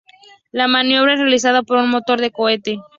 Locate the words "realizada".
1.19-1.61